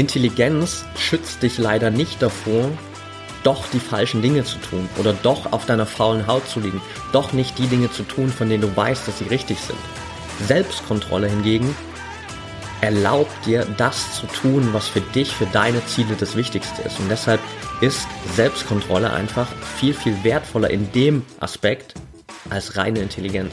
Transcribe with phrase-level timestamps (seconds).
[0.00, 2.70] Intelligenz schützt dich leider nicht davor,
[3.42, 6.80] doch die falschen Dinge zu tun oder doch auf deiner faulen Haut zu liegen,
[7.12, 9.78] doch nicht die Dinge zu tun, von denen du weißt, dass sie richtig sind.
[10.46, 11.76] Selbstkontrolle hingegen
[12.80, 16.98] erlaubt dir, das zu tun, was für dich, für deine Ziele das Wichtigste ist.
[16.98, 17.40] Und deshalb
[17.82, 21.92] ist Selbstkontrolle einfach viel, viel wertvoller in dem Aspekt
[22.48, 23.52] als reine Intelligenz.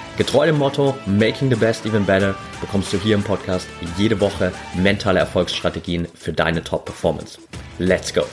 [0.17, 3.67] Getreu dem Motto Making the Best Even Better bekommst du hier im Podcast
[3.97, 7.39] jede Woche mentale Erfolgsstrategien für deine Top-Performance.
[7.79, 8.23] Let's go!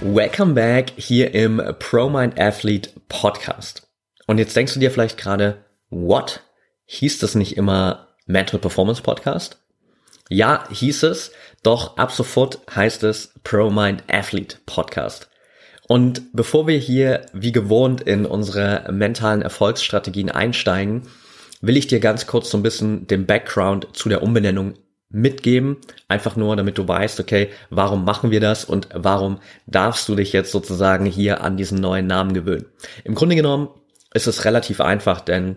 [0.00, 3.88] Welcome back hier im Pro Mind Athlete Podcast.
[4.26, 6.40] Und jetzt denkst du dir vielleicht gerade, what?
[6.86, 9.61] Hieß das nicht immer Mental Performance Podcast?
[10.28, 15.28] Ja, hieß es, doch ab sofort heißt es Pro Mind Athlete Podcast.
[15.88, 21.02] Und bevor wir hier wie gewohnt in unsere mentalen Erfolgsstrategien einsteigen,
[21.60, 24.74] will ich dir ganz kurz so ein bisschen den Background zu der Umbenennung
[25.10, 25.76] mitgeben.
[26.08, 30.32] Einfach nur, damit du weißt, okay, warum machen wir das und warum darfst du dich
[30.32, 32.66] jetzt sozusagen hier an diesen neuen Namen gewöhnen.
[33.04, 33.68] Im Grunde genommen
[34.14, 35.56] ist es relativ einfach, denn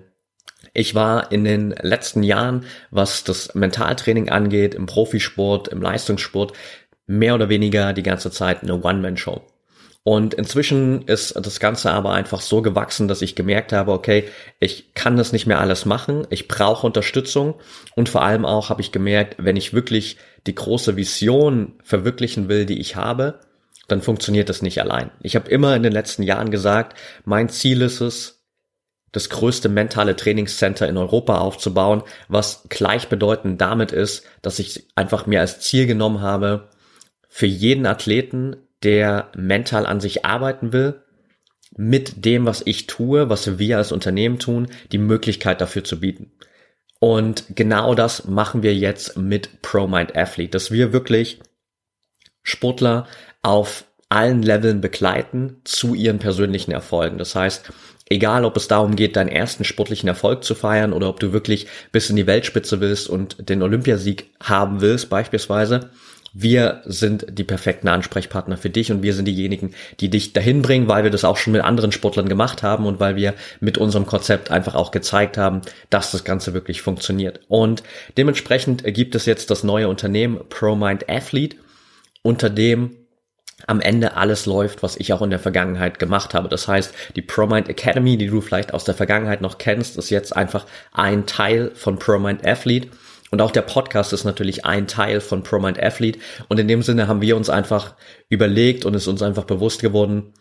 [0.73, 6.53] ich war in den letzten Jahren, was das Mentaltraining angeht, im Profisport, im Leistungssport,
[7.08, 9.42] mehr oder weniger die ganze Zeit eine One-Man-Show.
[10.08, 14.26] Und inzwischen ist das Ganze aber einfach so gewachsen, dass ich gemerkt habe, okay,
[14.59, 17.55] ich kann das nicht mehr alles machen, ich brauche Unterstützung
[17.95, 22.67] und vor allem auch habe ich gemerkt, wenn ich wirklich die große Vision verwirklichen will,
[22.67, 23.39] die ich habe,
[23.87, 25.09] dann funktioniert das nicht allein.
[25.21, 28.34] Ich habe immer in den letzten Jahren gesagt, mein Ziel ist es,
[29.15, 35.39] das größte mentale Trainingscenter in Europa aufzubauen, was gleichbedeutend damit ist, dass ich einfach mir
[35.39, 36.70] als Ziel genommen habe,
[37.30, 41.02] für jeden Athleten, der mental an sich arbeiten will,
[41.77, 46.32] mit dem, was ich tue, was wir als Unternehmen tun, die Möglichkeit dafür zu bieten.
[46.99, 51.39] Und genau das machen wir jetzt mit ProMind Athlete, dass wir wirklich
[52.43, 53.08] Sportler
[53.42, 57.17] auf allen Leveln begleiten zu ihren persönlichen Erfolgen.
[57.17, 57.71] Das heißt,
[58.08, 61.66] Egal, ob es darum geht, deinen ersten sportlichen Erfolg zu feiern oder ob du wirklich
[61.92, 65.89] bis in die Weltspitze willst und den Olympiasieg haben willst, beispielsweise.
[66.38, 70.89] Wir sind die perfekten Ansprechpartner für dich und wir sind diejenigen, die dich dahin bringen,
[70.89, 74.05] weil wir das auch schon mit anderen Sportlern gemacht haben und weil wir mit unserem
[74.05, 77.39] Konzept einfach auch gezeigt haben, dass das Ganze wirklich funktioniert.
[77.48, 77.83] Und
[78.17, 81.55] dementsprechend gibt es jetzt das neue Unternehmen ProMind Athlete,
[82.21, 82.92] unter dem
[83.67, 86.49] am Ende alles läuft, was ich auch in der Vergangenheit gemacht habe.
[86.49, 90.36] Das heißt, die ProMind Academy, die du vielleicht aus der Vergangenheit noch kennst, ist jetzt
[90.36, 92.89] einfach ein Teil von ProMind Athlete.
[93.32, 96.20] Und auch der Podcast ist natürlich ein Teil von ProMind Athlete.
[96.48, 97.95] Und in dem Sinne haben wir uns einfach
[98.30, 100.33] überlegt und ist uns einfach bewusst geworden,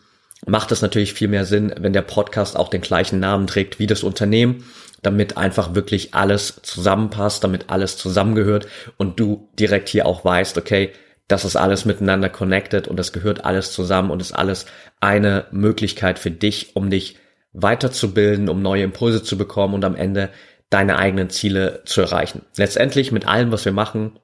[0.45, 3.87] macht es natürlich viel mehr Sinn, wenn der Podcast auch den gleichen Namen trägt wie
[3.87, 4.65] das Unternehmen,
[5.01, 8.67] damit einfach wirklich alles zusammenpasst, damit alles zusammengehört
[8.97, 10.91] und du direkt hier auch weißt, okay,
[11.27, 14.65] das ist alles miteinander connected und das gehört alles zusammen und ist alles
[14.99, 17.17] eine Möglichkeit für dich, um dich
[17.53, 20.29] weiterzubilden, um neue Impulse zu bekommen und am Ende
[20.69, 22.43] deine eigenen Ziele zu erreichen.
[22.57, 24.19] Letztendlich mit allem, was wir machen,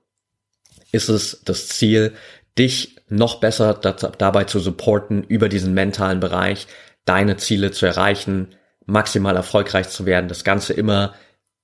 [0.91, 2.13] ist es das Ziel,
[2.57, 6.67] dich noch besser dabei zu supporten, über diesen mentalen Bereich
[7.05, 8.49] deine Ziele zu erreichen,
[8.85, 10.27] maximal erfolgreich zu werden.
[10.27, 11.13] Das Ganze immer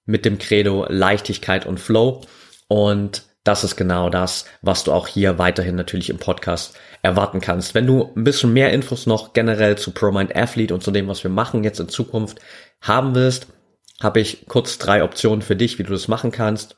[0.06, 2.22] mit dem Credo Leichtigkeit und Flow.
[2.68, 7.74] Und das ist genau das, was du auch hier weiterhin natürlich im Podcast erwarten kannst.
[7.74, 11.24] Wenn du ein bisschen mehr Infos noch generell zu ProMind Athlete und zu dem, was
[11.24, 12.40] wir machen jetzt in Zukunft
[12.82, 13.48] haben willst,
[14.02, 16.78] habe ich kurz drei Optionen für dich, wie du das machen kannst.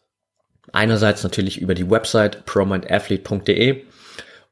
[0.71, 3.83] Einerseits natürlich über die Website promindathlete.de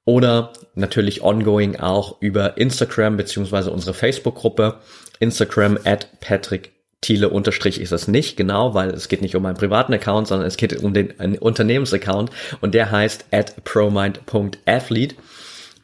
[0.03, 4.79] oder natürlich ongoing auch über Instagram beziehungsweise unsere Facebook-Gruppe
[5.19, 9.57] Instagram at Patrick Thiele unterstrich ist es nicht, genau, weil es geht nicht um einen
[9.57, 15.15] privaten Account, sondern es geht um den Unternehmensaccount und der heißt at promind.athlete.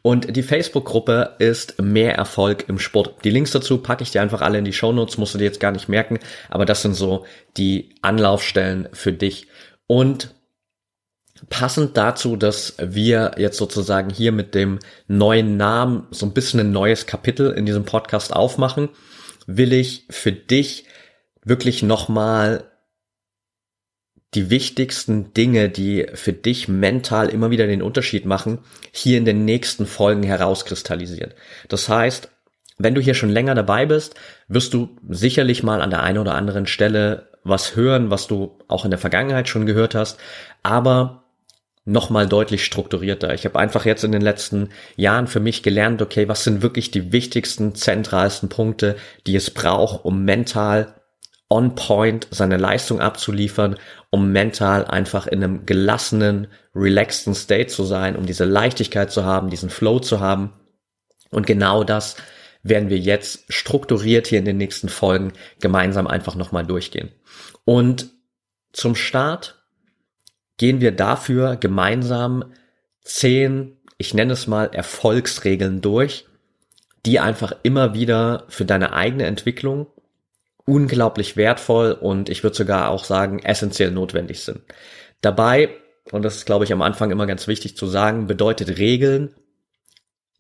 [0.01, 3.24] Und die Facebook-Gruppe ist Mehr Erfolg im Sport.
[3.24, 5.45] Die Links dazu packe ich dir einfach alle in die Show Notes, musst du dir
[5.45, 6.19] jetzt gar nicht merken,
[6.50, 7.25] aber das sind so
[7.56, 9.48] die Anlaufstellen für dich.
[9.88, 10.33] Und
[11.50, 16.71] passend dazu, dass wir jetzt sozusagen hier mit dem neuen Namen so ein bisschen ein
[16.71, 18.89] neues Kapitel in diesem Podcast aufmachen,
[19.48, 20.86] will ich für dich
[21.44, 22.66] wirklich nochmal
[24.34, 28.60] die wichtigsten Dinge, die für dich mental immer wieder den Unterschied machen,
[28.92, 31.34] hier in den nächsten Folgen herauskristallisieren.
[31.69, 32.30] Das heißt,
[32.78, 34.16] wenn du hier schon länger dabei bist,
[34.48, 38.86] wirst du sicherlich mal an der einen oder anderen Stelle was hören, was du auch
[38.86, 40.19] in der Vergangenheit schon gehört hast,
[40.63, 41.25] aber
[41.86, 43.34] nochmal deutlich strukturierter.
[43.34, 46.92] Ich habe einfach jetzt in den letzten Jahren für mich gelernt, okay, was sind wirklich
[46.92, 48.96] die wichtigsten, zentralsten Punkte,
[49.28, 50.96] die es braucht, um mental
[51.54, 53.78] on point seine Leistung abzuliefern,
[54.10, 59.52] um mental einfach in einem gelassenen, relaxten State zu sein, um diese Leichtigkeit zu haben,
[59.52, 60.54] diesen Flow zu haben.
[61.30, 62.16] Und genau das
[62.64, 67.12] werden wir jetzt strukturiert hier in den nächsten Folgen gemeinsam einfach nochmal durchgehen.
[67.66, 68.10] Und
[68.72, 69.64] zum Start
[70.58, 72.46] gehen wir dafür gemeinsam
[73.02, 76.26] zehn, ich nenne es mal Erfolgsregeln durch,
[77.06, 79.88] die einfach immer wieder für deine eigene Entwicklung
[80.65, 84.62] unglaublich wertvoll und ich würde sogar auch sagen essentiell notwendig sind.
[85.21, 85.69] Dabei,
[86.12, 89.36] und das ist glaube ich am Anfang immer ganz wichtig zu sagen, bedeutet Regeln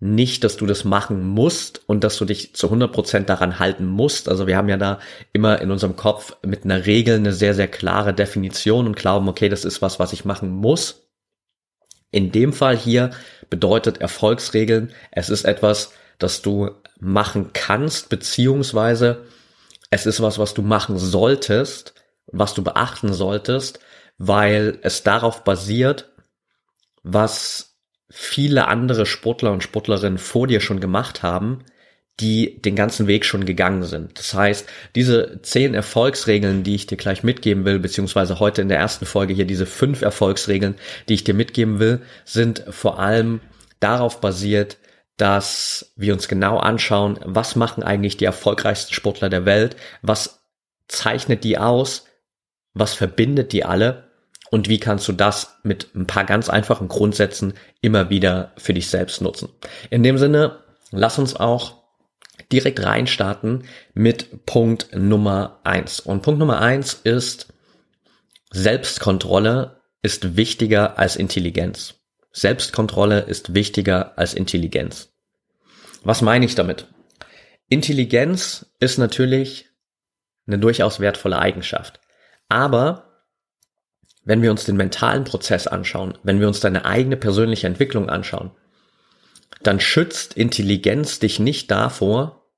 [0.03, 4.27] nicht, dass du das machen musst und dass du dich zu 100% daran halten musst.
[4.27, 4.99] Also wir haben ja da
[5.31, 9.47] immer in unserem Kopf mit einer Regel eine sehr, sehr klare Definition und glauben, okay,
[9.47, 11.07] das ist was, was ich machen muss.
[12.11, 13.11] In dem Fall hier
[13.49, 19.23] bedeutet Erfolgsregeln, es ist etwas, das du machen kannst, beziehungsweise
[19.93, 21.93] es ist was, was du machen solltest,
[22.27, 23.79] was du beachten solltest,
[24.17, 26.11] weil es darauf basiert,
[27.03, 27.75] was
[28.09, 31.63] viele andere Sportler und Sportlerinnen vor dir schon gemacht haben,
[32.19, 34.19] die den ganzen Weg schon gegangen sind.
[34.19, 38.77] Das heißt, diese zehn Erfolgsregeln, die ich dir gleich mitgeben will, beziehungsweise heute in der
[38.77, 40.75] ersten Folge hier diese fünf Erfolgsregeln,
[41.09, 43.41] die ich dir mitgeben will, sind vor allem
[43.79, 44.77] darauf basiert,
[45.17, 50.43] dass wir uns genau anschauen, was machen eigentlich die erfolgreichsten Sportler der Welt, was
[50.87, 52.05] zeichnet die aus,
[52.73, 54.11] was verbindet die alle
[54.49, 58.87] und wie kannst du das mit ein paar ganz einfachen Grundsätzen immer wieder für dich
[58.87, 59.49] selbst nutzen.
[59.89, 60.59] In dem Sinne,
[60.91, 61.83] lass uns auch
[62.51, 63.63] direkt reinstarten
[63.93, 65.99] mit Punkt Nummer eins.
[65.99, 67.47] Und Punkt Nummer eins ist,
[68.51, 71.95] Selbstkontrolle ist wichtiger als Intelligenz.
[72.33, 75.13] Selbstkontrolle ist wichtiger als Intelligenz.
[76.03, 76.87] Was meine ich damit?
[77.69, 79.69] Intelligenz ist natürlich
[80.47, 82.01] eine durchaus wertvolle Eigenschaft.
[82.49, 83.27] Aber
[84.25, 88.51] wenn wir uns den mentalen Prozess anschauen, wenn wir uns deine eigene persönliche Entwicklung anschauen,
[89.61, 92.49] dann schützt Intelligenz dich nicht davor,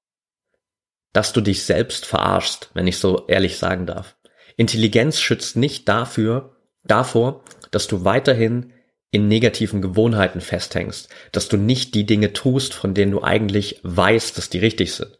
[1.11, 4.17] dass du dich selbst verarschst, wenn ich so ehrlich sagen darf.
[4.57, 8.71] Intelligenz schützt nicht dafür, davor, dass du weiterhin
[9.15, 14.37] in negativen Gewohnheiten festhängst, dass du nicht die Dinge tust, von denen du eigentlich weißt,
[14.37, 15.17] dass die richtig sind,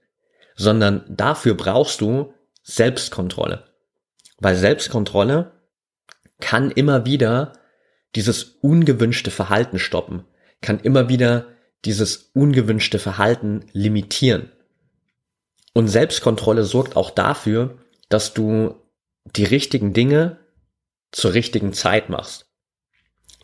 [0.58, 3.64] sondern dafür brauchst du Selbstkontrolle.
[4.38, 5.54] Weil Selbstkontrolle
[6.42, 7.54] kann immer wieder
[8.16, 10.26] dieses ungewünschte Verhalten stoppen,
[10.62, 11.46] kann immer wieder
[11.86, 14.52] dieses ungewünschte Verhalten limitieren.
[15.74, 17.78] Und Selbstkontrolle sorgt auch dafür,
[18.10, 18.76] dass du
[19.38, 20.40] die richtigen Dinge
[21.14, 22.46] zur richtigen Zeit machst.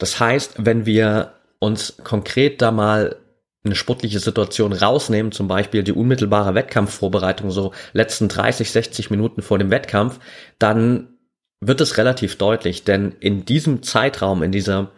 [0.01, 3.17] Das heißt, wenn wir uns konkret da mal
[3.63, 9.59] eine sportliche Situation rausnehmen, zum Beispiel die unmittelbare Wettkampfvorbereitung, so letzten 30, 60 Minuten vor
[9.59, 10.19] dem Wettkampf,
[10.57, 11.19] dann
[11.59, 14.91] wird es relativ deutlich, denn in diesem Zeitraum, in dieser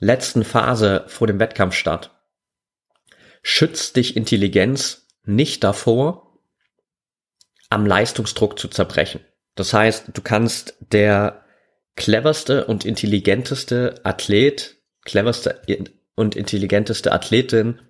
[0.00, 2.10] letzten Phase vor dem Wettkampfstart,
[3.44, 6.40] schützt dich Intelligenz nicht davor,
[7.70, 9.20] am Leistungsdruck zu zerbrechen.
[9.54, 11.44] Das heißt, du kannst der
[11.98, 15.60] cleverste und intelligenteste Athlet, cleverste
[16.14, 17.80] und intelligenteste Athletin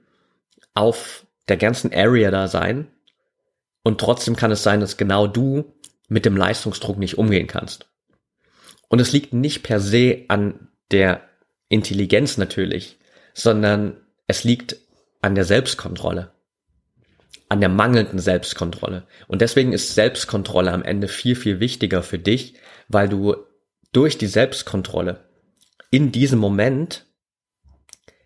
[0.74, 2.88] auf der ganzen Area da sein.
[3.84, 5.72] Und trotzdem kann es sein, dass genau du
[6.08, 7.86] mit dem Leistungsdruck nicht umgehen kannst.
[8.88, 11.20] Und es liegt nicht per se an der
[11.68, 12.98] Intelligenz natürlich,
[13.34, 14.76] sondern es liegt
[15.20, 16.32] an der Selbstkontrolle,
[17.50, 19.06] an der mangelnden Selbstkontrolle.
[19.26, 22.54] Und deswegen ist Selbstkontrolle am Ende viel, viel wichtiger für dich,
[22.88, 23.36] weil du
[23.92, 25.28] durch die Selbstkontrolle
[25.90, 27.06] in diesem Moment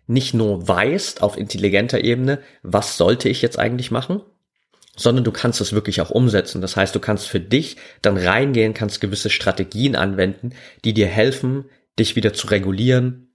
[0.05, 4.21] nicht nur weißt auf intelligenter Ebene, was sollte ich jetzt eigentlich machen,
[4.95, 6.61] sondern du kannst es wirklich auch umsetzen.
[6.61, 10.53] Das heißt, du kannst für dich dann reingehen, kannst gewisse Strategien anwenden,
[10.83, 11.65] die dir helfen,
[11.97, 13.33] dich wieder zu regulieren,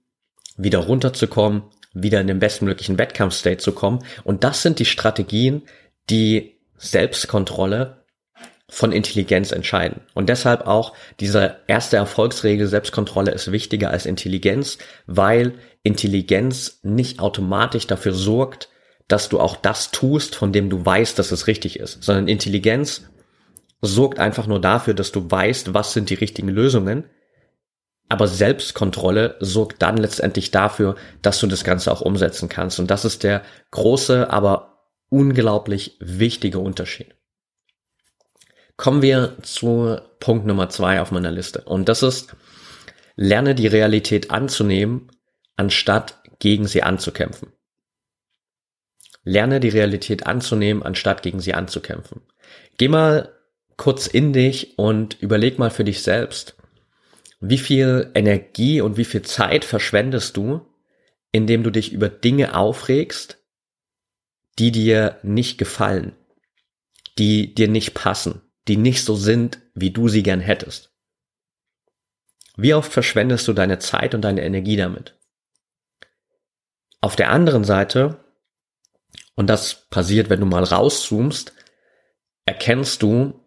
[0.57, 4.03] wieder runterzukommen, wieder in den bestmöglichen Wettkampfstate zu kommen.
[4.23, 5.63] Und das sind die Strategien,
[6.09, 7.98] die Selbstkontrolle
[8.69, 10.01] von Intelligenz entscheiden.
[10.13, 17.87] Und deshalb auch diese erste Erfolgsregel, Selbstkontrolle ist wichtiger als Intelligenz, weil Intelligenz nicht automatisch
[17.87, 18.69] dafür sorgt,
[19.07, 23.09] dass du auch das tust, von dem du weißt, dass es richtig ist, sondern Intelligenz
[23.81, 27.05] sorgt einfach nur dafür, dass du weißt, was sind die richtigen Lösungen.
[28.07, 32.79] Aber Selbstkontrolle sorgt dann letztendlich dafür, dass du das Ganze auch umsetzen kannst.
[32.79, 37.15] Und das ist der große, aber unglaublich wichtige Unterschied.
[38.79, 41.63] Kommen wir zu Punkt Nummer zwei auf meiner Liste.
[41.63, 42.33] Und das ist,
[43.17, 45.11] lerne die Realität anzunehmen,
[45.57, 47.51] anstatt gegen sie anzukämpfen.
[49.25, 52.21] Lerne die Realität anzunehmen, anstatt gegen sie anzukämpfen.
[52.77, 53.33] Geh mal
[53.75, 56.55] kurz in dich und überleg mal für dich selbst,
[57.41, 60.61] wie viel Energie und wie viel Zeit verschwendest du,
[61.33, 63.43] indem du dich über Dinge aufregst,
[64.57, 66.15] die dir nicht gefallen,
[67.17, 70.93] die dir nicht passen, die nicht so sind, wie du sie gern hättest.
[72.55, 75.15] Wie oft verschwendest du deine Zeit und deine Energie damit?
[77.01, 78.23] Auf der anderen Seite,
[79.35, 81.53] und das passiert, wenn du mal rauszoomst,
[82.45, 83.39] erkennst du,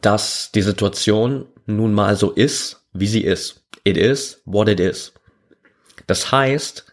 [0.00, 3.66] dass die Situation nun mal so ist, wie sie ist.
[3.84, 5.12] It is what it is.
[6.06, 6.86] Das heißt,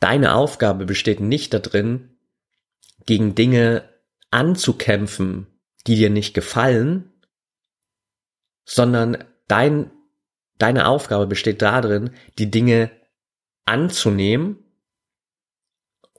[0.00, 2.16] deine Aufgabe besteht nicht darin,
[3.04, 3.88] gegen Dinge
[4.30, 5.46] anzukämpfen,
[5.86, 7.12] die dir nicht gefallen,
[8.64, 9.90] sondern dein,
[10.58, 12.90] deine Aufgabe besteht darin, die Dinge
[13.64, 14.58] anzunehmen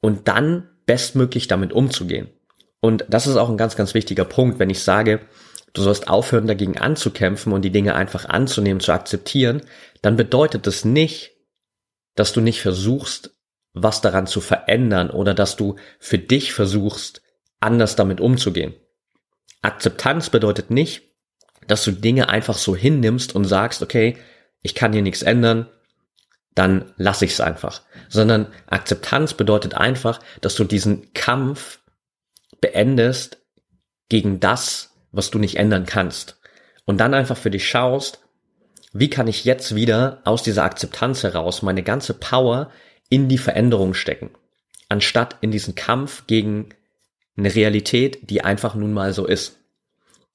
[0.02, 2.30] und dann bestmöglich damit umzugehen.
[2.80, 5.22] Und das ist auch ein ganz, ganz wichtiger Punkt, wenn ich sage,
[5.74, 9.62] du sollst aufhören, dagegen anzukämpfen und die Dinge einfach anzunehmen, zu akzeptieren,
[10.02, 11.32] dann bedeutet das nicht,
[12.16, 13.36] dass du nicht versuchst,
[13.74, 17.22] was daran zu verändern oder dass du für dich versuchst,
[17.60, 18.76] anders damit umzugehen.
[19.68, 21.04] Akzeptanz bedeutet nicht,
[21.68, 24.18] dass du Dinge einfach so hinnimmst und sagst, okay,
[24.62, 25.68] ich kann hier nichts ändern,
[26.56, 27.82] dann lass ich es einfach.
[28.10, 31.80] Sondern Akzeptanz bedeutet einfach, dass du diesen Kampf
[32.62, 33.38] beendest
[34.10, 36.40] gegen das, was du nicht ändern kannst.
[36.86, 38.22] Und dann einfach für dich schaust,
[38.94, 42.72] wie kann ich jetzt wieder aus dieser Akzeptanz heraus meine ganze Power
[43.10, 44.32] in die Veränderung stecken,
[44.88, 46.70] anstatt in diesen Kampf gegen
[47.38, 49.57] eine Realität, die einfach nun mal so ist.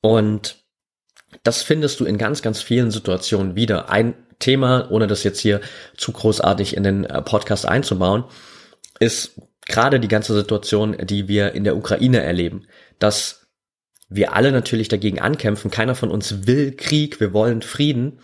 [0.02, 0.56] Und
[1.44, 3.88] das findest du in ganz, ganz vielen Situationen wieder.
[3.88, 5.60] Ein Thema, ohne das jetzt hier
[5.96, 8.24] zu großartig in den äh, Podcast einzubauen,
[9.00, 12.66] ist gerade die ganze Situation, die wir in der Ukraine erleben,
[12.98, 13.46] dass
[14.08, 15.70] wir alle natürlich dagegen ankämpfen.
[15.70, 18.18] Keiner von uns will Krieg, wir wollen Frieden.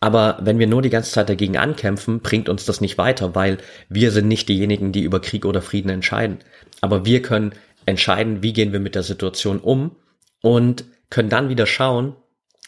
[0.00, 3.58] Aber wenn wir nur die ganze Zeit dagegen ankämpfen, bringt uns das nicht weiter, weil
[3.90, 6.38] wir sind nicht diejenigen, die über Krieg oder Frieden entscheiden.
[6.80, 7.52] Aber wir können
[7.84, 9.96] entscheiden, wie gehen wir mit der Situation um
[10.40, 12.16] und können dann wieder schauen,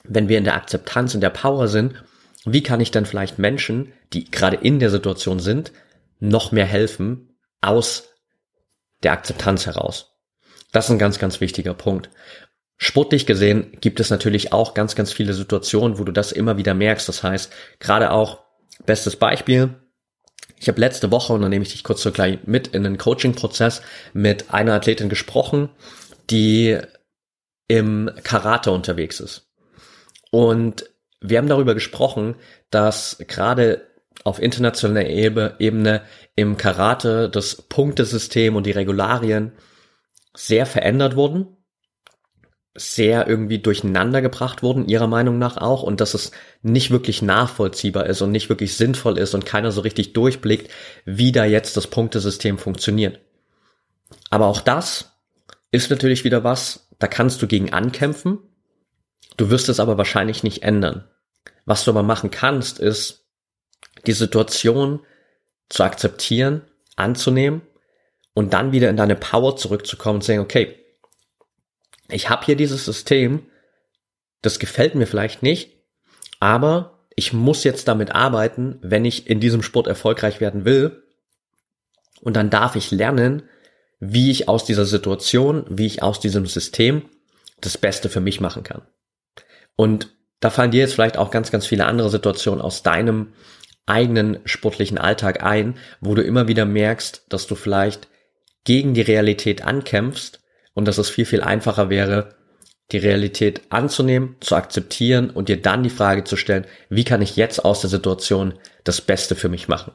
[0.04, 2.02] wenn wir in der Akzeptanz, in der Power sind,
[2.44, 5.72] wie kann ich dann vielleicht Menschen, die gerade in der Situation sind,
[6.18, 8.08] noch mehr helfen aus
[9.02, 10.12] der Akzeptanz heraus.
[10.72, 12.10] Das ist ein ganz, ganz wichtiger Punkt.
[12.76, 16.74] Sportlich gesehen gibt es natürlich auch ganz, ganz viele Situationen, wo du das immer wieder
[16.74, 17.08] merkst.
[17.08, 18.40] Das heißt, gerade auch,
[18.86, 19.76] bestes Beispiel,
[20.58, 22.98] ich habe letzte Woche, und dann nehme ich dich kurz so gleich mit in den
[22.98, 23.82] Coaching-Prozess,
[24.12, 25.70] mit einer Athletin gesprochen,
[26.30, 26.78] die
[27.68, 29.50] im Karate unterwegs ist.
[30.30, 30.90] Und
[31.20, 32.36] wir haben darüber gesprochen,
[32.70, 33.88] dass gerade
[34.24, 36.02] auf internationaler Ebene
[36.36, 39.52] im Karate das Punktesystem und die Regularien
[40.34, 41.56] sehr verändert wurden
[42.74, 46.30] sehr irgendwie durcheinander gebracht wurden, ihrer Meinung nach auch, und dass es
[46.62, 50.70] nicht wirklich nachvollziehbar ist und nicht wirklich sinnvoll ist und keiner so richtig durchblickt,
[51.04, 53.20] wie da jetzt das Punktesystem funktioniert.
[54.30, 55.18] Aber auch das
[55.70, 58.38] ist natürlich wieder was, da kannst du gegen ankämpfen,
[59.36, 61.08] du wirst es aber wahrscheinlich nicht ändern.
[61.64, 63.26] Was du aber machen kannst, ist,
[64.06, 65.00] die Situation
[65.68, 66.62] zu akzeptieren,
[66.96, 67.62] anzunehmen
[68.34, 70.76] und dann wieder in deine Power zurückzukommen und sagen, okay,
[72.08, 73.46] ich habe hier dieses System,
[74.40, 75.76] das gefällt mir vielleicht nicht,
[76.38, 81.02] aber ich muss jetzt damit arbeiten, wenn ich in diesem Sport erfolgreich werden will.
[82.20, 83.42] Und dann darf ich lernen,
[84.04, 87.02] wie ich aus dieser Situation, wie ich aus diesem System
[87.60, 88.82] das Beste für mich machen kann.
[89.76, 90.08] Und
[90.40, 93.32] da fallen dir jetzt vielleicht auch ganz, ganz viele andere Situationen aus deinem
[93.86, 98.08] eigenen sportlichen Alltag ein, wo du immer wieder merkst, dass du vielleicht
[98.64, 100.40] gegen die Realität ankämpfst
[100.74, 102.34] und dass es viel, viel einfacher wäre,
[102.90, 107.36] die Realität anzunehmen, zu akzeptieren und dir dann die Frage zu stellen, wie kann ich
[107.36, 109.92] jetzt aus der Situation das Beste für mich machen?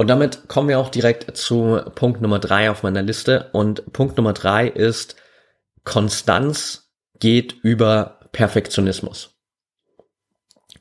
[0.00, 3.50] Und damit kommen wir auch direkt zu Punkt Nummer drei auf meiner Liste.
[3.52, 5.14] Und Punkt Nummer drei ist
[5.84, 9.34] Konstanz geht über Perfektionismus.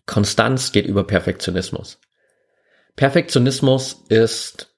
[0.06, 2.00] Konstanz geht über Perfektionismus.
[2.96, 4.74] Perfektionismus ist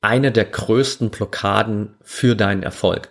[0.00, 3.10] eine der größten Blockaden für deinen Erfolg.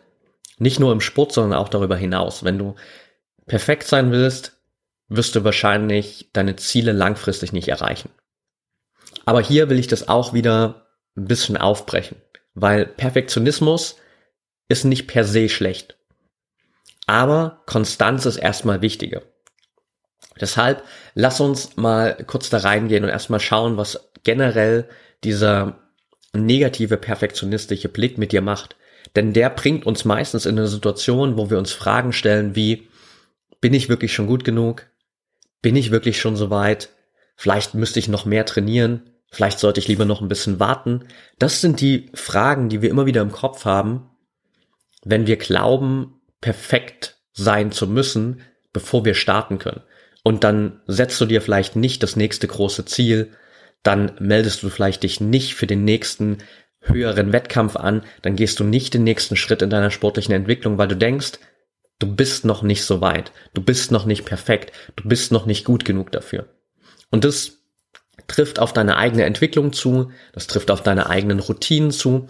[0.58, 2.44] Nicht nur im Sport, sondern auch darüber hinaus.
[2.44, 2.74] Wenn du
[3.46, 4.58] perfekt sein willst,
[5.08, 8.10] wirst du wahrscheinlich deine Ziele langfristig nicht erreichen.
[9.28, 12.16] Aber hier will ich das auch wieder ein bisschen aufbrechen,
[12.54, 13.98] weil Perfektionismus
[14.70, 15.98] ist nicht per se schlecht.
[17.08, 19.22] Aber Konstanz ist erstmal wichtiger.
[20.40, 20.82] Deshalb
[21.14, 24.88] lass uns mal kurz da reingehen und erstmal schauen, was generell
[25.26, 25.78] dieser
[26.32, 28.78] negative perfektionistische Blick mit dir macht.
[29.18, 32.88] Denn der bringt uns meistens in eine Situation, wo wir uns Fragen stellen wie,
[33.60, 34.88] bin ich wirklich schon gut genug?
[35.62, 36.92] Bin ich wirklich schon so weit?
[37.36, 39.10] Vielleicht müsste ich noch mehr trainieren.
[39.30, 41.06] Vielleicht sollte ich lieber noch ein bisschen warten.
[41.38, 44.10] Das sind die Fragen, die wir immer wieder im Kopf haben,
[45.04, 48.42] wenn wir glauben, perfekt sein zu müssen,
[48.74, 49.84] bevor wir starten können.
[50.24, 53.32] Und dann setzt du dir vielleicht nicht das nächste große Ziel,
[53.84, 56.40] dann meldest du vielleicht dich nicht für den nächsten
[56.82, 60.88] höheren Wettkampf an, dann gehst du nicht den nächsten Schritt in deiner sportlichen Entwicklung, weil
[60.88, 61.34] du denkst,
[62.00, 65.66] du bist noch nicht so weit, du bist noch nicht perfekt, du bist noch nicht
[65.66, 66.48] gut genug dafür.
[67.10, 67.57] Und das
[68.26, 72.28] trifft auf deine eigene Entwicklung zu, das trifft auf deine eigenen Routinen zu,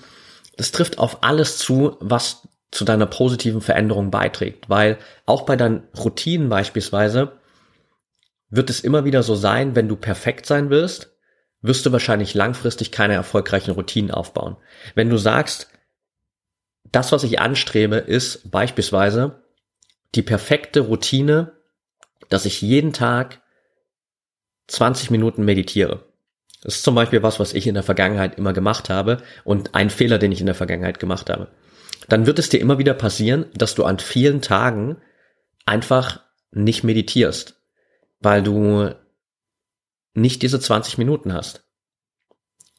[0.58, 5.88] das trifft auf alles zu, was zu deiner positiven Veränderung beiträgt, weil auch bei deinen
[5.98, 7.39] Routinen beispielsweise
[8.50, 11.12] wird es immer wieder so sein, wenn du perfekt sein willst,
[11.62, 14.58] wirst du wahrscheinlich langfristig keine erfolgreichen Routinen aufbauen.
[14.96, 15.70] Wenn du sagst,
[16.91, 19.44] das, was ich anstrebe, ist beispielsweise
[20.15, 21.53] die perfekte Routine,
[22.29, 23.41] dass ich jeden Tag
[24.67, 26.05] 20 Minuten meditiere.
[26.62, 29.89] Das ist zum Beispiel was, was ich in der Vergangenheit immer gemacht habe und ein
[29.89, 31.50] Fehler, den ich in der Vergangenheit gemacht habe.
[32.09, 34.98] Dann wird es dir immer wieder passieren, dass du an vielen Tagen
[35.65, 37.61] einfach nicht meditierst,
[38.20, 38.92] weil du
[40.13, 41.63] nicht diese 20 Minuten hast.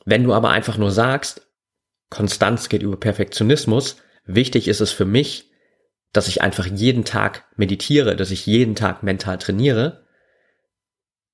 [0.04, 1.46] Wenn du aber einfach nur sagst,
[2.10, 5.50] Konstanz geht über Perfektionismus, wichtig ist es für mich,
[6.12, 10.06] dass ich einfach jeden Tag meditiere, dass ich jeden Tag mental trainiere,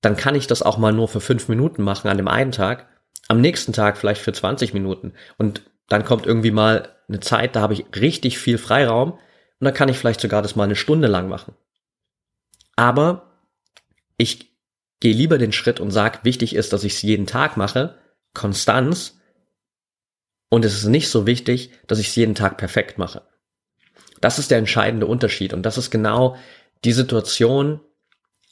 [0.05, 2.88] dann kann ich das auch mal nur für fünf Minuten machen an dem einen Tag,
[3.29, 5.14] am nächsten Tag vielleicht für 20 Minuten.
[5.38, 9.75] Und dann kommt irgendwie mal eine Zeit, da habe ich richtig viel Freiraum und dann
[9.75, 11.55] kann ich vielleicht sogar das mal eine Stunde lang machen.
[12.77, 13.33] Aber
[14.17, 14.53] ich
[15.01, 17.99] gehe lieber den Schritt und sage, wichtig ist, dass ich es jeden Tag mache,
[18.33, 19.19] Konstanz,
[20.55, 23.23] und es ist nicht so wichtig, dass ich es jeden Tag perfekt mache.
[24.21, 26.37] Das ist der entscheidende Unterschied und das ist genau
[26.85, 27.81] die Situation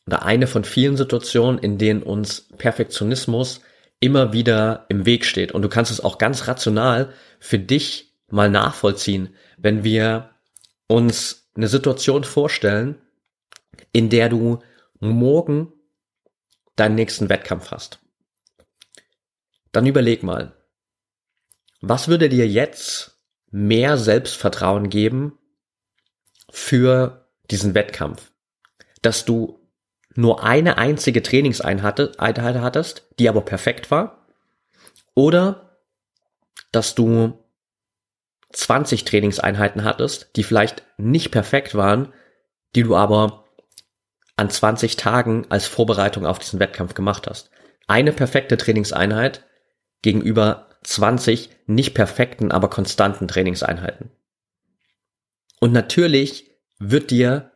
[0.07, 3.61] oder eine von vielen Situationen, in denen uns Perfektionismus
[4.01, 5.53] immer wieder im Weg steht.
[5.53, 10.31] Und du kannst es auch ganz rational für dich mal nachvollziehen, wenn wir
[10.89, 13.01] uns eine Situation vorstellen,
[13.93, 14.61] in der du
[14.99, 15.73] morgen
[16.77, 18.01] deinen nächsten Wettkampf hast,
[19.71, 20.57] dann überleg mal,
[21.81, 25.39] was würde dir jetzt mehr Selbstvertrauen geben
[26.51, 28.33] für diesen Wettkampf?
[29.03, 29.62] Dass du
[30.15, 34.27] nur eine einzige Trainingseinheit hattest, die aber perfekt war?
[35.15, 35.79] Oder
[36.71, 37.39] dass du
[38.53, 42.13] 20 Trainingseinheiten hattest, die vielleicht nicht perfekt waren,
[42.75, 43.45] die du aber
[44.37, 47.51] an 20 Tagen als Vorbereitung auf diesen Wettkampf gemacht hast.
[47.87, 49.45] Eine perfekte Trainingseinheit
[50.03, 54.11] gegenüber 20 nicht perfekten, aber konstanten Trainingseinheiten.
[55.61, 57.52] Und natürlich wird dir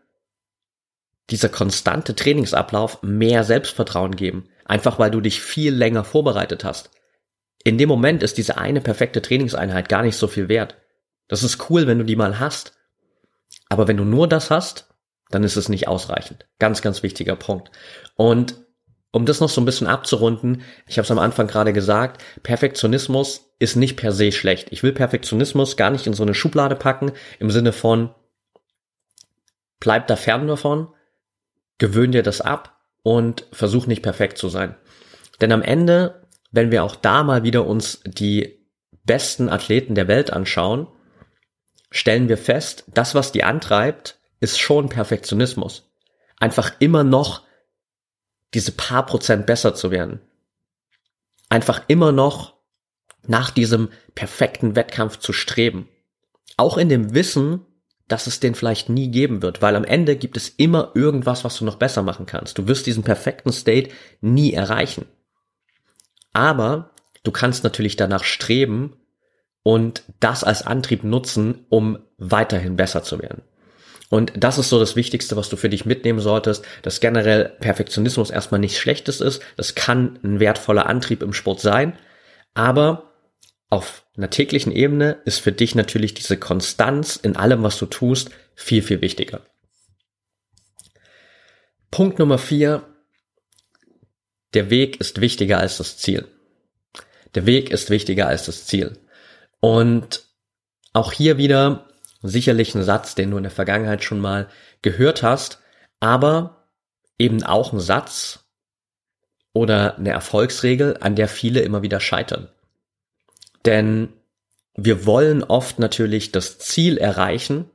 [1.31, 6.91] dieser konstante Trainingsablauf mehr Selbstvertrauen geben, einfach weil du dich viel länger vorbereitet hast.
[7.65, 10.77] In dem Moment ist diese eine perfekte Trainingseinheit gar nicht so viel wert.
[11.29, 12.73] Das ist cool, wenn du die mal hast.
[13.69, 14.89] Aber wenn du nur das hast,
[15.31, 16.47] dann ist es nicht ausreichend.
[16.61, 17.73] Ganz, ganz wichtiger Punkt.
[18.15, 18.65] Und
[19.11, 23.51] um das noch so ein bisschen abzurunden, ich habe es am Anfang gerade gesagt, Perfektionismus
[23.59, 24.69] ist nicht per se schlecht.
[24.71, 28.15] Ich will Perfektionismus gar nicht in so eine Schublade packen, im Sinne von,
[29.81, 30.89] bleib da fern davon,
[31.79, 34.77] gewöhn dir das ab und versuch nicht perfekt zu sein.
[35.41, 38.67] Denn am Ende, wenn wir auch da mal wieder uns die
[39.05, 40.89] besten Athleten der Welt anschauen,
[41.91, 45.91] stellen wir fest, das, was die antreibt, ist schon Perfektionismus.
[46.39, 47.43] Einfach immer noch
[48.55, 50.21] diese paar Prozent besser zu werden.
[51.49, 52.57] Einfach immer noch
[53.27, 55.89] nach diesem perfekten Wettkampf zu streben.
[56.57, 57.67] Auch in dem Wissen,
[58.09, 61.59] dass es den vielleicht nie geben wird, weil am Ende gibt es immer irgendwas, was
[61.59, 62.59] du noch besser machen kannst.
[62.59, 63.91] Du wirst diesen perfekten State
[64.21, 65.07] nie erreichen.
[66.33, 66.91] Aber
[67.25, 68.97] du kannst natürlich danach streben
[69.63, 73.43] und das als Antrieb nutzen, um weiterhin besser zu werden.
[74.09, 78.31] Und das ist so das Wichtigste, was du für dich mitnehmen solltest, dass generell Perfektionismus
[78.31, 79.43] erstmal nichts Schlechtes ist.
[79.57, 81.99] Das kann ein wertvoller Antrieb im Sport sein.
[82.55, 83.06] Aber
[83.69, 88.31] auf einer täglichen Ebene ist für dich natürlich diese Konstanz in allem, was du tust,
[88.55, 89.43] viel, viel wichtiger.
[91.91, 92.83] Punkt Nummer vier.
[94.55, 96.29] Der Weg ist wichtiger als das Ziel.
[97.35, 98.99] Der Weg ist wichtiger als das Ziel.
[99.61, 100.25] Und
[100.93, 101.89] auch hier wieder
[102.23, 104.49] sicherlich ein Satz, den du in der Vergangenheit schon mal
[104.83, 105.61] gehört hast,
[106.01, 106.69] aber
[107.19, 108.45] eben auch ein Satz
[109.53, 112.49] oder eine Erfolgsregel, an der viele immer wieder scheitern.
[113.67, 114.09] Denn
[114.75, 117.69] wir wollen oft natürlich das Ziel erreichen,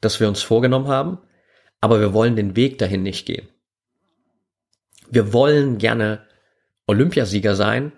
[0.00, 1.18] das wir uns vorgenommen haben,
[1.80, 3.48] aber wir wollen den Weg dahin nicht gehen.
[5.08, 6.26] Wir wollen gerne
[6.86, 7.92] Olympiasieger sein,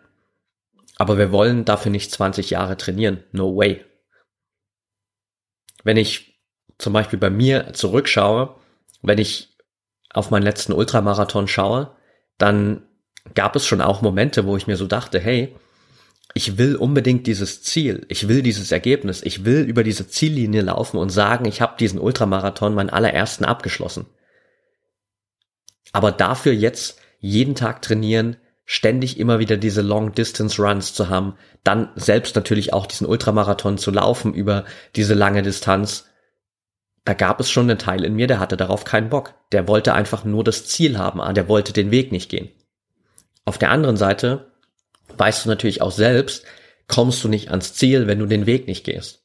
[0.96, 3.24] aber wir wollen dafür nicht 20 Jahre trainieren.
[3.32, 3.84] No way.
[5.84, 6.38] Wenn ich
[6.78, 8.54] zum Beispiel bei mir zurückschaue,
[9.02, 9.56] wenn ich
[10.10, 11.96] auf meinen letzten Ultramarathon schaue,
[12.38, 12.82] dann
[13.34, 15.54] gab es schon auch Momente, wo ich mir so dachte, hey,
[16.34, 20.96] ich will unbedingt dieses Ziel, ich will dieses Ergebnis, ich will über diese Ziellinie laufen
[20.96, 24.06] und sagen, ich habe diesen Ultramarathon, meinen allerersten, abgeschlossen.
[25.92, 31.34] Aber dafür jetzt jeden Tag trainieren, ständig immer wieder diese Long Distance Runs zu haben,
[31.64, 34.64] dann selbst natürlich auch diesen Ultramarathon zu laufen über
[34.96, 36.08] diese lange Distanz.
[37.04, 39.34] Da gab es schon einen Teil in mir, der hatte darauf keinen Bock.
[39.50, 42.50] Der wollte einfach nur das Ziel haben, ah, der wollte den Weg nicht gehen.
[43.44, 44.51] Auf der anderen Seite
[45.16, 46.44] weißt du natürlich auch selbst,
[46.88, 49.24] kommst du nicht ans Ziel, wenn du den Weg nicht gehst.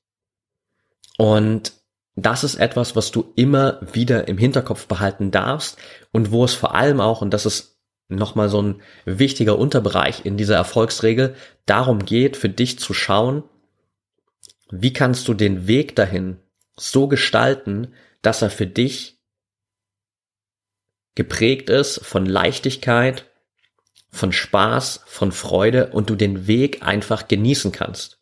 [1.18, 1.74] Und
[2.16, 5.78] das ist etwas, was du immer wieder im Hinterkopf behalten darfst
[6.12, 7.78] und wo es vor allem auch, und das ist
[8.10, 13.44] nochmal so ein wichtiger Unterbereich in dieser Erfolgsregel, darum geht, für dich zu schauen,
[14.70, 16.40] wie kannst du den Weg dahin
[16.76, 19.20] so gestalten, dass er für dich
[21.16, 23.26] geprägt ist von Leichtigkeit,
[24.10, 28.20] von Spaß, von Freude und du den Weg einfach genießen kannst.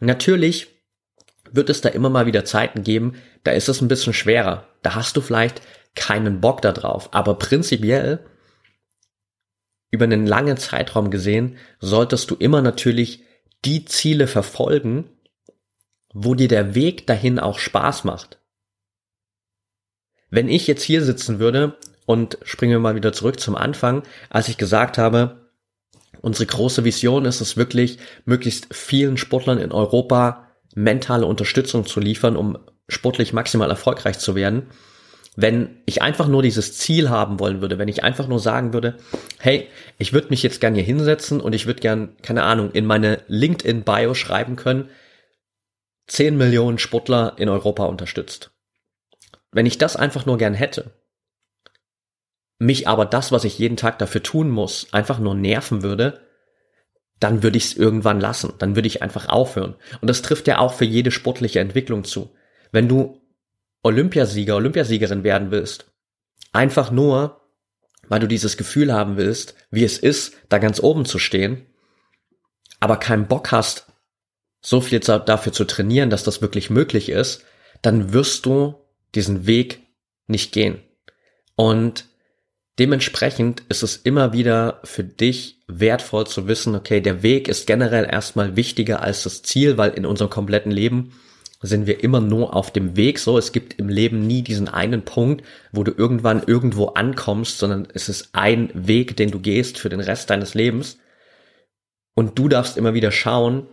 [0.00, 0.68] Natürlich
[1.50, 4.68] wird es da immer mal wieder Zeiten geben, da ist es ein bisschen schwerer.
[4.82, 5.62] Da hast du vielleicht
[5.94, 7.12] keinen Bock da drauf.
[7.12, 8.24] Aber prinzipiell,
[9.90, 13.22] über einen langen Zeitraum gesehen, solltest du immer natürlich
[13.64, 15.10] die Ziele verfolgen,
[16.12, 18.40] wo dir der Weg dahin auch Spaß macht.
[20.30, 24.48] Wenn ich jetzt hier sitzen würde und springen wir mal wieder zurück zum Anfang, als
[24.48, 25.50] ich gesagt habe,
[26.20, 32.36] unsere große Vision ist es wirklich, möglichst vielen Sportlern in Europa mentale Unterstützung zu liefern,
[32.36, 34.64] um sportlich maximal erfolgreich zu werden.
[35.36, 38.96] Wenn ich einfach nur dieses Ziel haben wollen würde, wenn ich einfach nur sagen würde,
[39.38, 42.86] hey, ich würde mich jetzt gern hier hinsetzen und ich würde gern, keine Ahnung, in
[42.86, 44.90] meine LinkedIn-Bio schreiben können,
[46.06, 48.52] 10 Millionen Sportler in Europa unterstützt.
[49.50, 50.92] Wenn ich das einfach nur gern hätte,
[52.64, 56.20] mich aber das, was ich jeden Tag dafür tun muss, einfach nur nerven würde,
[57.20, 58.54] dann würde ich es irgendwann lassen.
[58.58, 59.76] Dann würde ich einfach aufhören.
[60.00, 62.34] Und das trifft ja auch für jede sportliche Entwicklung zu.
[62.72, 63.20] Wenn du
[63.82, 65.86] Olympiasieger, Olympiasiegerin werden willst,
[66.52, 67.40] einfach nur,
[68.08, 71.66] weil du dieses Gefühl haben willst, wie es ist, da ganz oben zu stehen,
[72.80, 73.86] aber keinen Bock hast,
[74.60, 77.44] so viel dafür zu trainieren, dass das wirklich möglich ist,
[77.82, 78.74] dann wirst du
[79.14, 79.82] diesen Weg
[80.26, 80.82] nicht gehen.
[81.54, 82.06] Und
[82.78, 88.04] Dementsprechend ist es immer wieder für dich wertvoll zu wissen, okay, der Weg ist generell
[88.04, 91.12] erstmal wichtiger als das Ziel, weil in unserem kompletten Leben
[91.62, 93.38] sind wir immer nur auf dem Weg so.
[93.38, 98.08] Es gibt im Leben nie diesen einen Punkt, wo du irgendwann irgendwo ankommst, sondern es
[98.08, 100.98] ist ein Weg, den du gehst für den Rest deines Lebens.
[102.14, 103.66] Und du darfst immer wieder schauen,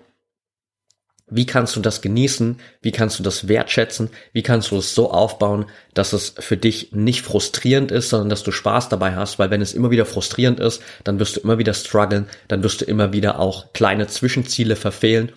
[1.31, 2.59] wie kannst du das genießen?
[2.81, 4.09] Wie kannst du das wertschätzen?
[4.33, 8.43] Wie kannst du es so aufbauen, dass es für dich nicht frustrierend ist, sondern dass
[8.43, 9.39] du Spaß dabei hast?
[9.39, 12.81] Weil wenn es immer wieder frustrierend ist, dann wirst du immer wieder strugglen, dann wirst
[12.81, 15.31] du immer wieder auch kleine Zwischenziele verfehlen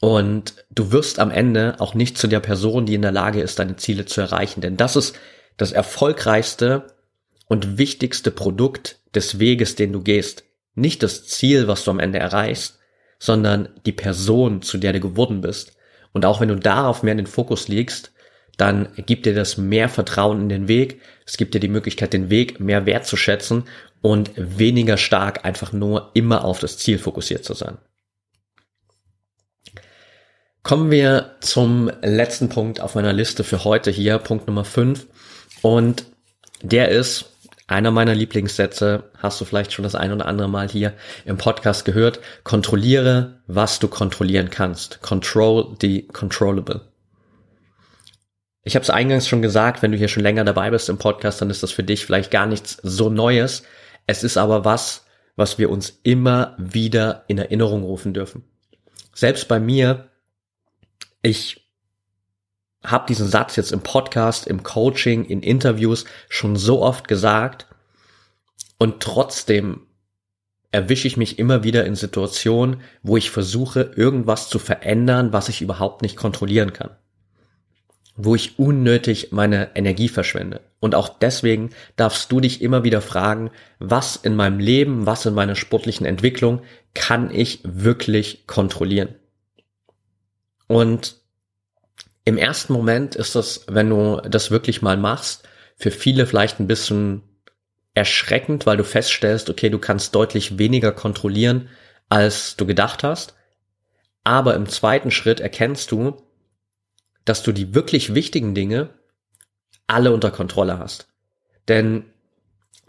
[0.00, 3.58] und du wirst am Ende auch nicht zu der Person, die in der Lage ist,
[3.58, 4.60] deine Ziele zu erreichen.
[4.60, 5.16] Denn das ist
[5.56, 6.86] das erfolgreichste
[7.46, 10.44] und wichtigste Produkt des Weges, den du gehst.
[10.74, 12.78] Nicht das Ziel, was du am Ende erreichst,
[13.18, 15.76] sondern die Person, zu der du geworden bist.
[16.12, 18.12] Und auch wenn du darauf mehr in den Fokus legst,
[18.56, 21.00] dann gibt dir das mehr Vertrauen in den Weg.
[21.26, 23.64] Es gibt dir die Möglichkeit, den Weg mehr wertzuschätzen
[24.00, 27.78] und weniger stark einfach nur immer auf das Ziel fokussiert zu sein.
[30.62, 35.06] Kommen wir zum letzten Punkt auf meiner Liste für heute hier, Punkt Nummer 5.
[35.62, 36.06] Und
[36.62, 37.35] der ist,
[37.66, 41.84] einer meiner Lieblingssätze, hast du vielleicht schon das ein oder andere Mal hier im Podcast
[41.84, 42.20] gehört.
[42.44, 45.02] Kontrolliere, was du kontrollieren kannst.
[45.02, 46.82] Control the controllable.
[48.62, 51.40] Ich habe es eingangs schon gesagt, wenn du hier schon länger dabei bist im Podcast,
[51.40, 53.64] dann ist das für dich vielleicht gar nichts so Neues.
[54.06, 55.04] Es ist aber was,
[55.36, 58.44] was wir uns immer wieder in Erinnerung rufen dürfen.
[59.14, 60.08] Selbst bei mir,
[61.22, 61.65] ich
[62.82, 67.66] habe diesen Satz jetzt im Podcast, im Coaching, in Interviews schon so oft gesagt
[68.78, 69.82] und trotzdem
[70.72, 75.62] erwische ich mich immer wieder in Situationen, wo ich versuche, irgendwas zu verändern, was ich
[75.62, 76.90] überhaupt nicht kontrollieren kann
[78.16, 80.60] wo ich unnötig meine Energie verschwende.
[80.80, 85.34] Und auch deswegen darfst du dich immer wieder fragen, was in meinem Leben, was in
[85.34, 86.62] meiner sportlichen Entwicklung
[86.94, 89.14] kann ich wirklich kontrollieren?
[90.66, 91.16] Und
[92.26, 96.66] im ersten Moment ist das, wenn du das wirklich mal machst, für viele vielleicht ein
[96.66, 97.22] bisschen
[97.94, 101.68] erschreckend, weil du feststellst, okay, du kannst deutlich weniger kontrollieren,
[102.08, 103.34] als du gedacht hast.
[104.24, 106.20] Aber im zweiten Schritt erkennst du,
[107.24, 108.90] dass du die wirklich wichtigen Dinge
[109.86, 111.06] alle unter Kontrolle hast.
[111.68, 112.06] Denn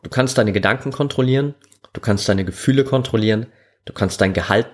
[0.01, 1.53] du kannst deine Gedanken kontrollieren,
[1.93, 3.45] du kannst deine Gefühle kontrollieren,
[3.87, 4.67] du kannst dein Gehalt,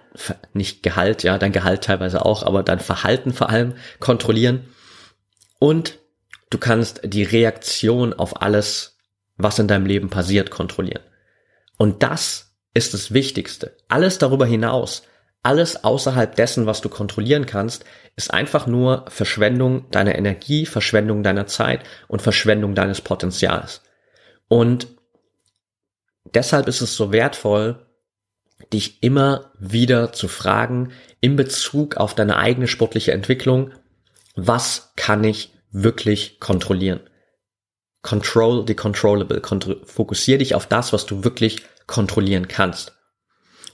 [0.54, 4.68] nicht Gehalt, ja, dein Gehalt teilweise auch, aber dein Verhalten vor allem kontrollieren
[5.60, 6.00] und
[6.50, 8.98] du kannst die Reaktion auf alles,
[9.38, 11.04] was in deinem Leben passiert, kontrollieren.
[11.78, 13.78] Und das ist das Wichtigste.
[13.88, 15.04] Alles darüber hinaus,
[15.44, 21.46] alles außerhalb dessen, was du kontrollieren kannst, ist einfach nur Verschwendung deiner Energie, Verschwendung deiner
[21.46, 23.82] Zeit und Verschwendung deines Potenzials.
[24.48, 24.88] Und
[26.34, 27.86] deshalb ist es so wertvoll,
[28.72, 33.72] dich immer wieder zu fragen in Bezug auf deine eigene sportliche Entwicklung,
[34.36, 37.02] was kann ich wirklich kontrollieren?
[38.02, 39.42] Control the controllable.
[39.86, 42.94] Fokussier dich auf das, was du wirklich kontrollieren kannst.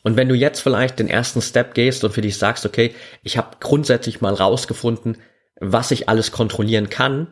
[0.03, 3.37] Und wenn du jetzt vielleicht den ersten Step gehst und für dich sagst, okay, ich
[3.37, 5.17] habe grundsätzlich mal rausgefunden,
[5.59, 7.27] was ich alles kontrollieren kann,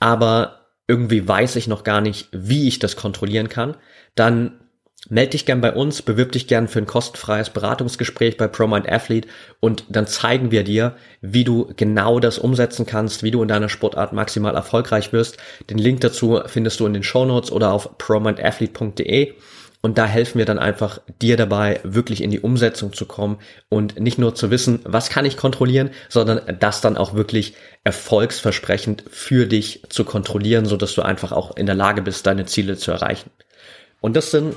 [0.00, 3.76] aber irgendwie weiß ich noch gar nicht, wie ich das kontrollieren kann,
[4.16, 4.59] dann
[5.08, 9.28] melde dich gern bei uns, bewirb dich gern für ein kostenfreies Beratungsgespräch bei ProMind Athlete
[9.58, 13.68] und dann zeigen wir dir, wie du genau das umsetzen kannst, wie du in deiner
[13.68, 15.38] Sportart maximal erfolgreich wirst.
[15.70, 19.34] Den Link dazu findest du in den Show Notes oder auf promindathlete.de.
[19.82, 23.38] Und da helfen wir dann einfach dir dabei, wirklich in die Umsetzung zu kommen
[23.70, 29.04] und nicht nur zu wissen, was kann ich kontrollieren, sondern das dann auch wirklich erfolgsversprechend
[29.10, 32.76] für dich zu kontrollieren, so dass du einfach auch in der Lage bist, deine Ziele
[32.76, 33.30] zu erreichen.
[34.02, 34.54] Und das sind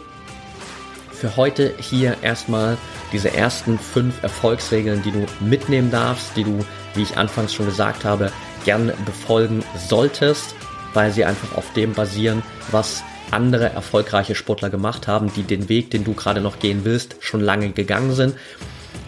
[1.24, 2.78] für heute hier erstmal
[3.14, 6.60] diese ersten fünf Erfolgsregeln, die du mitnehmen darfst, die du,
[6.96, 8.30] wie ich anfangs schon gesagt habe,
[8.66, 10.54] gern befolgen solltest,
[10.94, 15.92] weil sie einfach auf dem basieren, was andere erfolgreiche Sportler gemacht haben, die den Weg,
[15.92, 18.36] den du gerade noch gehen willst, schon lange gegangen sind.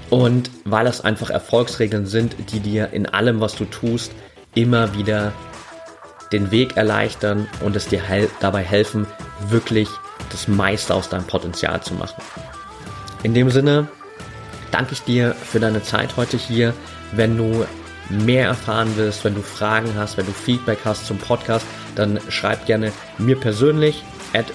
[0.09, 4.13] Und weil es einfach Erfolgsregeln sind, die dir in allem, was du tust,
[4.53, 5.33] immer wieder
[6.31, 8.01] den Weg erleichtern und es dir
[8.39, 9.05] dabei helfen,
[9.49, 9.89] wirklich
[10.29, 12.21] das meiste aus deinem Potenzial zu machen.
[13.23, 13.87] In dem Sinne
[14.71, 16.73] danke ich dir für deine Zeit heute hier.
[17.11, 17.65] Wenn du
[18.09, 22.65] mehr erfahren willst, wenn du Fragen hast, wenn du Feedback hast zum Podcast, dann schreib
[22.65, 24.45] gerne mir persönlich at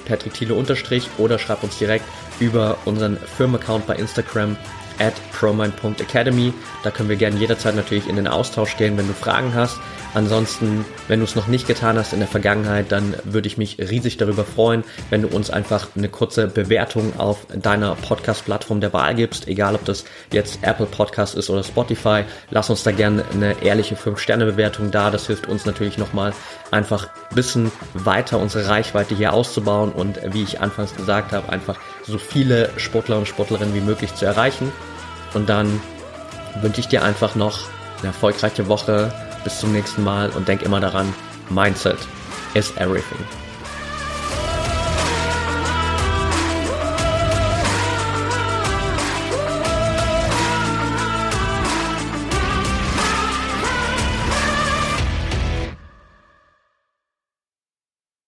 [0.50, 2.04] unterstrich oder schreib uns direkt
[2.38, 4.56] über unseren Firmenaccount bei Instagram
[5.00, 6.52] at promind.academy.
[6.84, 9.78] Da können wir gerne jederzeit natürlich in den Austausch gehen, wenn du Fragen hast.
[10.12, 13.78] Ansonsten, wenn du es noch nicht getan hast in der Vergangenheit, dann würde ich mich
[13.78, 19.14] riesig darüber freuen, wenn du uns einfach eine kurze Bewertung auf deiner Podcast-Plattform der Wahl
[19.14, 22.24] gibst, egal ob das jetzt Apple Podcast ist oder Spotify.
[22.50, 25.10] Lass uns da gerne eine ehrliche 5-Sterne-Bewertung da.
[25.10, 26.32] Das hilft uns natürlich nochmal
[26.72, 31.76] einfach ein bisschen weiter unsere Reichweite hier auszubauen und wie ich anfangs gesagt habe, einfach
[32.04, 34.72] so viele Sportler und Sportlerinnen wie möglich zu erreichen.
[35.34, 35.80] Und dann
[36.60, 37.60] wünsche ich dir einfach noch
[37.98, 39.12] eine erfolgreiche Woche.
[39.44, 41.12] Bis zum nächsten Mal und denk immer daran,
[41.48, 41.98] Mindset
[42.54, 43.39] is everything.